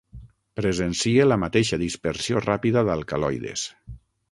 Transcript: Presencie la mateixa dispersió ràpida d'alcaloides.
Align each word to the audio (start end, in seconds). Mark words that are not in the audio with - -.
Presencie 0.59 1.27
la 1.27 1.37
mateixa 1.43 1.79
dispersió 1.83 2.43
ràpida 2.47 2.85
d'alcaloides. 2.91 3.71